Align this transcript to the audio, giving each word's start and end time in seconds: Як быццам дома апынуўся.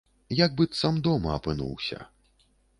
Як 0.37 0.55
быццам 0.61 0.97
дома 1.09 1.37
апынуўся. 1.37 2.03